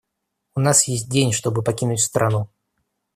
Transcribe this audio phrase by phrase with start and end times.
[0.55, 2.49] У нас есть день, чтобы покинуть страну.